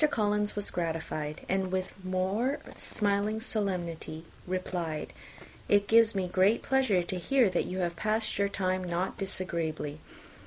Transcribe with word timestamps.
Collins 0.09 0.55
was 0.55 0.71
gratified; 0.71 1.41
and 1.47 1.71
with 1.71 1.91
a 2.03 2.07
more 2.07 2.57
smiling 2.75 3.39
solemnity 3.39 4.25
replied, 4.47 5.13
"It 5.69 5.87
gives 5.87 6.15
me 6.15 6.25
the 6.25 6.33
greatest 6.33 6.63
pleasure 6.65 7.03
to 7.03 7.17
hear 7.19 7.51
that 7.51 7.65
you 7.65 7.77
have 7.81 7.95
passed 7.95 8.39
your 8.39 8.49
time 8.49 8.83
not 8.83 9.19
disagreeably. 9.19 9.99